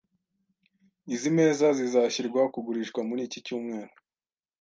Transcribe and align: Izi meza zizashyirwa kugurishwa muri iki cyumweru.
Izi 1.15 1.29
meza 1.37 1.65
zizashyirwa 1.79 2.41
kugurishwa 2.53 2.99
muri 3.09 3.21
iki 3.27 3.39
cyumweru. 3.45 3.93